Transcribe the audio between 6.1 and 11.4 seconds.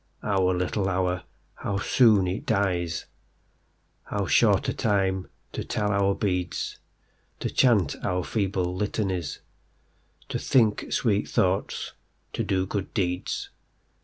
beads, To chant our feeble Litanies, To think sweet